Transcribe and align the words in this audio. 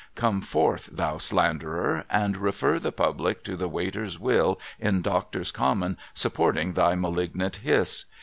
Come 0.15 0.41
forth, 0.41 0.89
thou 0.95 1.19
slanderer, 1.19 2.05
and 2.09 2.35
refer 2.37 2.79
the 2.79 2.91
public 2.91 3.43
to 3.43 3.55
the 3.55 3.67
Waiter's 3.69 4.17
will 4.19 4.59
in 4.79 5.03
Doctors' 5.03 5.51
Commons 5.51 5.97
supporting 6.15 6.73
thy 6.73 6.95
malignant 6.95 7.57
hiss 7.57 8.05